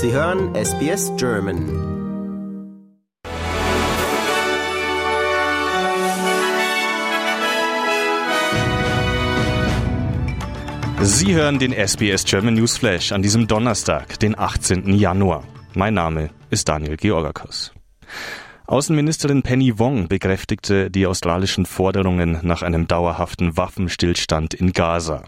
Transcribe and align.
Sie 0.00 0.12
hören 0.12 0.54
SBS 0.54 1.10
German. 1.16 1.58
Sie 11.02 11.34
hören 11.34 11.58
den 11.58 11.72
SBS 11.72 12.24
German 12.24 12.54
Newsflash 12.54 13.10
an 13.10 13.22
diesem 13.22 13.48
Donnerstag, 13.48 14.20
den 14.20 14.38
18. 14.38 14.94
Januar. 14.94 15.42
Mein 15.74 15.94
Name 15.94 16.30
ist 16.50 16.68
Daniel 16.68 16.96
Georgakos. 16.96 17.72
Außenministerin 18.68 19.42
Penny 19.42 19.78
Wong 19.78 20.08
bekräftigte 20.08 20.90
die 20.90 21.06
australischen 21.06 21.64
Forderungen 21.64 22.40
nach 22.42 22.60
einem 22.60 22.86
dauerhaften 22.86 23.56
Waffenstillstand 23.56 24.52
in 24.52 24.74
Gaza. 24.74 25.24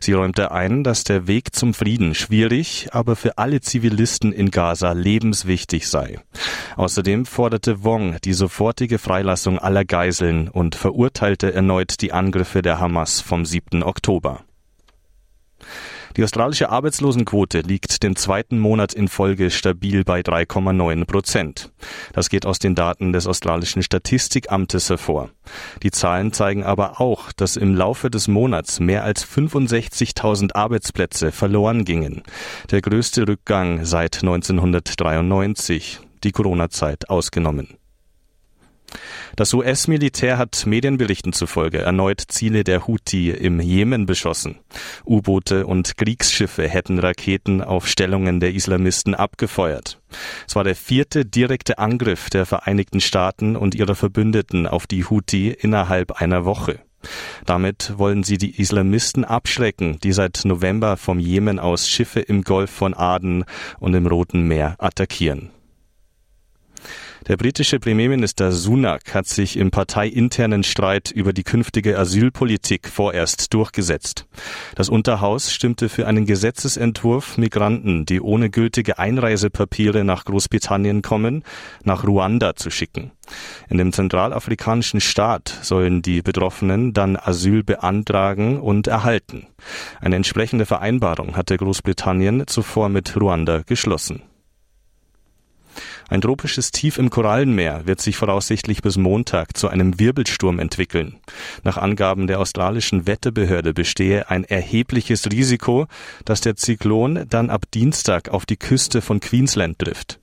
Sie 0.00 0.14
räumte 0.14 0.52
ein, 0.52 0.84
dass 0.84 1.04
der 1.04 1.26
Weg 1.26 1.54
zum 1.54 1.74
Frieden 1.74 2.14
schwierig, 2.14 2.88
aber 2.92 3.14
für 3.14 3.36
alle 3.36 3.60
Zivilisten 3.60 4.32
in 4.32 4.50
Gaza 4.50 4.92
lebenswichtig 4.92 5.86
sei. 5.86 6.18
Außerdem 6.76 7.26
forderte 7.26 7.84
Wong 7.84 8.16
die 8.24 8.32
sofortige 8.32 8.98
Freilassung 8.98 9.58
aller 9.58 9.84
Geiseln 9.84 10.48
und 10.48 10.74
verurteilte 10.74 11.52
erneut 11.52 12.00
die 12.00 12.14
Angriffe 12.14 12.62
der 12.62 12.80
Hamas 12.80 13.20
vom 13.20 13.44
7. 13.44 13.82
Oktober. 13.82 14.44
Die 16.18 16.24
australische 16.24 16.70
Arbeitslosenquote 16.70 17.60
liegt 17.60 18.02
den 18.02 18.16
zweiten 18.16 18.58
Monat 18.58 18.92
in 18.92 19.06
Folge 19.06 19.52
stabil 19.52 20.02
bei 20.02 20.22
3,9 20.22 21.04
Prozent. 21.04 21.70
Das 22.12 22.28
geht 22.28 22.44
aus 22.44 22.58
den 22.58 22.74
Daten 22.74 23.12
des 23.12 23.28
australischen 23.28 23.84
Statistikamtes 23.84 24.90
hervor. 24.90 25.30
Die 25.84 25.92
Zahlen 25.92 26.32
zeigen 26.32 26.64
aber 26.64 27.00
auch, 27.00 27.30
dass 27.30 27.54
im 27.54 27.72
Laufe 27.72 28.10
des 28.10 28.26
Monats 28.26 28.80
mehr 28.80 29.04
als 29.04 29.24
65.000 29.24 30.56
Arbeitsplätze 30.56 31.30
verloren 31.30 31.84
gingen. 31.84 32.24
Der 32.72 32.80
größte 32.80 33.28
Rückgang 33.28 33.84
seit 33.84 34.16
1993, 34.16 36.00
die 36.24 36.32
Corona-Zeit 36.32 37.10
ausgenommen. 37.10 37.78
Das 39.36 39.54
US-Militär 39.54 40.38
hat 40.38 40.66
Medienberichten 40.66 41.32
zufolge 41.32 41.78
erneut 41.78 42.22
Ziele 42.28 42.64
der 42.64 42.86
Houthi 42.86 43.30
im 43.30 43.60
Jemen 43.60 44.06
beschossen. 44.06 44.58
U-Boote 45.06 45.66
und 45.66 45.96
Kriegsschiffe 45.96 46.68
hätten 46.68 46.98
Raketen 46.98 47.62
auf 47.62 47.86
Stellungen 47.86 48.40
der 48.40 48.54
Islamisten 48.54 49.14
abgefeuert. 49.14 50.00
Es 50.46 50.56
war 50.56 50.64
der 50.64 50.74
vierte 50.74 51.24
direkte 51.24 51.78
Angriff 51.78 52.30
der 52.30 52.46
Vereinigten 52.46 53.00
Staaten 53.00 53.56
und 53.56 53.74
ihrer 53.74 53.94
Verbündeten 53.94 54.66
auf 54.66 54.86
die 54.86 55.04
Houthi 55.04 55.50
innerhalb 55.50 56.12
einer 56.20 56.44
Woche. 56.44 56.80
Damit 57.46 57.94
wollen 57.96 58.24
sie 58.24 58.38
die 58.38 58.60
Islamisten 58.60 59.24
abschrecken, 59.24 59.98
die 60.02 60.12
seit 60.12 60.40
November 60.44 60.96
vom 60.96 61.20
Jemen 61.20 61.58
aus 61.58 61.88
Schiffe 61.88 62.20
im 62.20 62.42
Golf 62.42 62.70
von 62.70 62.94
Aden 62.94 63.44
und 63.78 63.94
im 63.94 64.06
Roten 64.06 64.42
Meer 64.48 64.74
attackieren. 64.78 65.50
Der 67.28 67.36
britische 67.36 67.78
Premierminister 67.78 68.52
Sunak 68.52 69.12
hat 69.14 69.26
sich 69.26 69.58
im 69.58 69.70
parteiinternen 69.70 70.62
Streit 70.62 71.10
über 71.10 71.34
die 71.34 71.42
künftige 71.42 71.98
Asylpolitik 71.98 72.88
vorerst 72.88 73.52
durchgesetzt. 73.52 74.26
Das 74.76 74.88
Unterhaus 74.88 75.52
stimmte 75.52 75.90
für 75.90 76.06
einen 76.06 76.24
Gesetzesentwurf, 76.24 77.36
Migranten, 77.36 78.06
die 78.06 78.22
ohne 78.22 78.48
gültige 78.48 78.98
Einreisepapiere 78.98 80.04
nach 80.04 80.24
Großbritannien 80.24 81.02
kommen, 81.02 81.44
nach 81.84 82.06
Ruanda 82.06 82.56
zu 82.56 82.70
schicken. 82.70 83.10
In 83.68 83.76
dem 83.76 83.92
zentralafrikanischen 83.92 85.02
Staat 85.02 85.54
sollen 85.60 86.00
die 86.00 86.22
Betroffenen 86.22 86.94
dann 86.94 87.18
Asyl 87.18 87.62
beantragen 87.62 88.58
und 88.58 88.86
erhalten. 88.86 89.46
Eine 90.00 90.16
entsprechende 90.16 90.64
Vereinbarung 90.64 91.36
hatte 91.36 91.58
Großbritannien 91.58 92.46
zuvor 92.46 92.88
mit 92.88 93.14
Ruanda 93.20 93.64
geschlossen. 93.66 94.22
Ein 96.08 96.22
tropisches 96.22 96.70
Tief 96.70 96.96
im 96.96 97.10
Korallenmeer 97.10 97.86
wird 97.86 98.00
sich 98.00 98.16
voraussichtlich 98.16 98.80
bis 98.80 98.96
Montag 98.96 99.56
zu 99.56 99.68
einem 99.68 100.00
Wirbelsturm 100.00 100.58
entwickeln. 100.58 101.20
Nach 101.64 101.76
Angaben 101.76 102.26
der 102.26 102.40
australischen 102.40 103.06
Wetterbehörde 103.06 103.74
bestehe 103.74 104.30
ein 104.30 104.44
erhebliches 104.44 105.30
Risiko, 105.30 105.86
dass 106.24 106.40
der 106.40 106.56
Zyklon 106.56 107.26
dann 107.28 107.50
ab 107.50 107.70
Dienstag 107.72 108.30
auf 108.30 108.46
die 108.46 108.56
Küste 108.56 109.02
von 109.02 109.20
Queensland 109.20 109.78
trifft. 109.78 110.18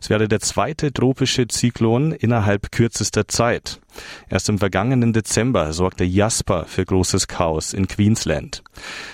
Es 0.00 0.10
wäre 0.10 0.28
der 0.28 0.40
zweite 0.40 0.92
tropische 0.92 1.48
Zyklon 1.48 2.12
innerhalb 2.12 2.72
kürzester 2.72 3.28
Zeit. 3.28 3.80
Erst 4.28 4.48
im 4.48 4.58
vergangenen 4.58 5.12
Dezember 5.12 5.72
sorgte 5.72 6.04
Jasper 6.04 6.64
für 6.66 6.84
großes 6.84 7.28
Chaos 7.28 7.72
in 7.72 7.86
Queensland. 7.86 8.62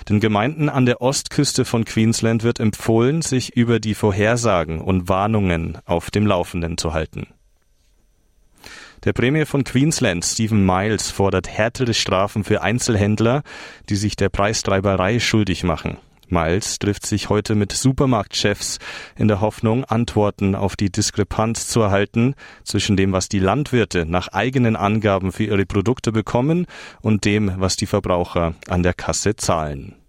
Den 0.08 0.20
Gemeinden 0.20 0.68
an 0.68 0.86
der 0.86 1.02
Ostküste 1.02 1.64
von 1.64 1.84
Queensland 1.84 2.42
wird 2.42 2.60
empfohlen, 2.60 3.22
sich 3.22 3.56
über 3.56 3.80
die 3.80 3.94
Vorhersagen 3.94 4.80
und 4.80 5.08
Warnungen 5.08 5.78
auf 5.84 6.10
dem 6.10 6.26
Laufenden 6.26 6.78
zu 6.78 6.94
halten. 6.94 7.26
Der 9.04 9.14
Premier 9.14 9.46
von 9.46 9.64
Queensland, 9.64 10.24
Stephen 10.26 10.66
Miles, 10.66 11.10
fordert 11.10 11.48
härtere 11.48 11.94
Strafen 11.94 12.44
für 12.44 12.60
Einzelhändler, 12.60 13.42
die 13.88 13.96
sich 13.96 14.14
der 14.14 14.28
Preistreiberei 14.28 15.20
schuldig 15.20 15.64
machen. 15.64 15.96
Miles 16.30 16.78
trifft 16.78 17.06
sich 17.06 17.28
heute 17.28 17.54
mit 17.54 17.72
Supermarktchefs 17.72 18.78
in 19.16 19.28
der 19.28 19.40
Hoffnung, 19.40 19.84
Antworten 19.84 20.54
auf 20.54 20.76
die 20.76 20.90
Diskrepanz 20.90 21.68
zu 21.68 21.80
erhalten 21.80 22.34
zwischen 22.64 22.96
dem, 22.96 23.12
was 23.12 23.28
die 23.28 23.38
Landwirte 23.38 24.06
nach 24.06 24.28
eigenen 24.28 24.76
Angaben 24.76 25.32
für 25.32 25.44
ihre 25.44 25.66
Produkte 25.66 26.12
bekommen 26.12 26.66
und 27.00 27.24
dem, 27.24 27.52
was 27.58 27.76
die 27.76 27.86
Verbraucher 27.86 28.54
an 28.68 28.82
der 28.82 28.94
Kasse 28.94 29.36
zahlen. 29.36 29.99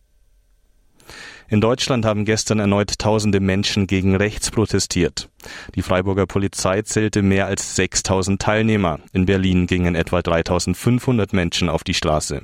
In 1.52 1.60
Deutschland 1.60 2.06
haben 2.06 2.24
gestern 2.24 2.60
erneut 2.60 2.98
tausende 2.98 3.42
Menschen 3.42 3.86
gegen 3.86 4.16
rechts 4.16 4.52
protestiert. 4.52 5.30
Die 5.76 5.82
Freiburger 5.82 6.26
Polizei 6.26 6.82
zählte 6.84 7.22
mehr 7.22 7.46
als 7.46 7.76
6000 7.76 8.42
Teilnehmer. 8.42 9.02
In 9.12 9.26
Berlin 9.26 9.68
gingen 9.68 9.94
etwa 9.94 10.22
3500 10.22 11.34
Menschen 11.34 11.68
auf 11.68 11.84
die 11.84 11.94
Straße. 11.94 12.44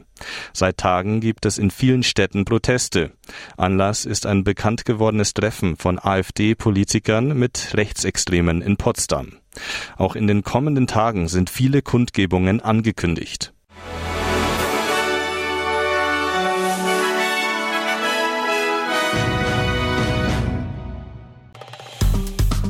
Seit 0.51 0.75
Tagen 0.75 1.21
gibt 1.21 1.45
es 1.45 1.57
in 1.57 1.71
vielen 1.71 2.03
Städten 2.03 2.43
Proteste. 2.43 3.11
Anlass 3.55 4.03
ist 4.03 4.25
ein 4.25 4.43
bekannt 4.43 4.83
gewordenes 4.83 5.33
Treffen 5.33 5.77
von 5.77 5.99
AfD-Politikern 5.99 7.29
mit 7.29 7.75
Rechtsextremen 7.75 8.61
in 8.61 8.75
Potsdam. 8.75 9.37
Auch 9.95 10.17
in 10.17 10.27
den 10.27 10.43
kommenden 10.43 10.85
Tagen 10.85 11.29
sind 11.29 11.49
viele 11.49 11.81
Kundgebungen 11.81 12.59
angekündigt. 12.59 13.53